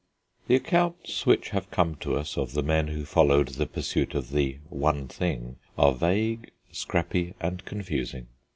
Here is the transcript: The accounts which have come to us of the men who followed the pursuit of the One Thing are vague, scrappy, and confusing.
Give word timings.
The 0.47 0.55
accounts 0.55 1.27
which 1.27 1.49
have 1.49 1.69
come 1.69 1.93
to 1.97 2.15
us 2.15 2.35
of 2.35 2.53
the 2.53 2.63
men 2.63 2.87
who 2.87 3.05
followed 3.05 3.49
the 3.49 3.67
pursuit 3.67 4.15
of 4.15 4.31
the 4.31 4.57
One 4.67 5.07
Thing 5.07 5.57
are 5.77 5.93
vague, 5.93 6.49
scrappy, 6.71 7.35
and 7.39 7.63
confusing. 7.65 8.25